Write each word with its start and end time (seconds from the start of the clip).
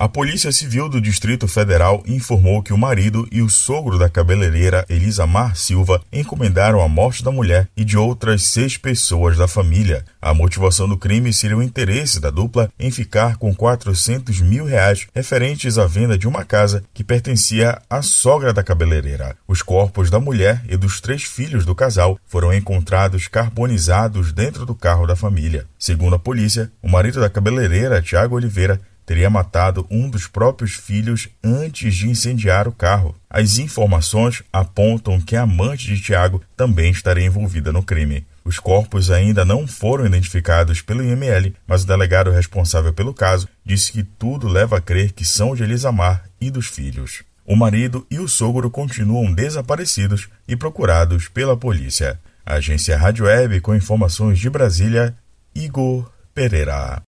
A 0.00 0.08
Polícia 0.08 0.52
Civil 0.52 0.88
do 0.88 1.00
Distrito 1.00 1.48
Federal 1.48 2.04
informou 2.06 2.62
que 2.62 2.72
o 2.72 2.78
marido 2.78 3.26
e 3.32 3.42
o 3.42 3.50
sogro 3.50 3.98
da 3.98 4.08
cabeleireira 4.08 4.86
Elisa 4.88 5.26
Mar 5.26 5.56
Silva 5.56 6.00
encomendaram 6.12 6.80
a 6.80 6.88
morte 6.88 7.24
da 7.24 7.32
mulher 7.32 7.68
e 7.76 7.84
de 7.84 7.98
outras 7.98 8.44
seis 8.44 8.76
pessoas 8.76 9.36
da 9.36 9.48
família. 9.48 10.04
A 10.22 10.32
motivação 10.32 10.88
do 10.88 10.96
crime 10.96 11.32
seria 11.32 11.56
o 11.56 11.62
interesse 11.64 12.20
da 12.20 12.30
dupla 12.30 12.70
em 12.78 12.92
ficar 12.92 13.38
com 13.38 13.52
400 13.52 14.40
mil 14.40 14.66
reais 14.66 15.08
referentes 15.12 15.78
à 15.78 15.86
venda 15.88 16.16
de 16.16 16.28
uma 16.28 16.44
casa 16.44 16.84
que 16.94 17.02
pertencia 17.02 17.82
à 17.90 18.00
sogra 18.00 18.52
da 18.52 18.62
cabeleireira. 18.62 19.36
Os 19.48 19.62
corpos 19.62 20.10
da 20.10 20.20
mulher 20.20 20.62
e 20.68 20.76
dos 20.76 21.00
três 21.00 21.24
filhos 21.24 21.64
do 21.64 21.74
casal 21.74 22.20
foram 22.24 22.54
encontrados 22.54 23.26
carbonizados 23.26 24.32
dentro 24.32 24.64
do 24.64 24.76
carro 24.76 25.08
da 25.08 25.16
família. 25.16 25.66
Segundo 25.76 26.14
a 26.14 26.20
polícia, 26.20 26.70
o 26.80 26.88
marido 26.88 27.18
da 27.18 27.28
cabeleireira, 27.28 28.00
Tiago 28.00 28.36
Oliveira, 28.36 28.80
teria 29.08 29.30
matado 29.30 29.86
um 29.90 30.10
dos 30.10 30.26
próprios 30.26 30.72
filhos 30.72 31.30
antes 31.42 31.94
de 31.94 32.10
incendiar 32.10 32.68
o 32.68 32.72
carro. 32.72 33.16
As 33.30 33.56
informações 33.56 34.42
apontam 34.52 35.18
que 35.18 35.34
a 35.34 35.44
amante 35.44 35.86
de 35.86 35.98
Tiago 35.98 36.42
também 36.54 36.90
estaria 36.90 37.24
envolvida 37.24 37.72
no 37.72 37.82
crime. 37.82 38.26
Os 38.44 38.58
corpos 38.58 39.10
ainda 39.10 39.46
não 39.46 39.66
foram 39.66 40.04
identificados 40.04 40.82
pelo 40.82 41.02
IML, 41.02 41.54
mas 41.66 41.84
o 41.84 41.86
delegado 41.86 42.30
responsável 42.30 42.92
pelo 42.92 43.14
caso 43.14 43.48
disse 43.64 43.92
que 43.92 44.02
tudo 44.02 44.46
leva 44.46 44.76
a 44.76 44.80
crer 44.80 45.12
que 45.12 45.24
são 45.24 45.54
de 45.54 45.62
Elisamar 45.62 46.24
e 46.38 46.50
dos 46.50 46.66
filhos. 46.66 47.22
O 47.46 47.56
marido 47.56 48.06
e 48.10 48.18
o 48.18 48.28
sogro 48.28 48.70
continuam 48.70 49.32
desaparecidos 49.32 50.28
e 50.46 50.54
procurados 50.54 51.28
pela 51.28 51.56
polícia. 51.56 52.20
Agência 52.44 52.98
Rádio 52.98 53.24
Web 53.24 53.62
com 53.62 53.74
informações 53.74 54.38
de 54.38 54.50
Brasília, 54.50 55.16
Igor 55.54 56.10
Pereira. 56.34 57.07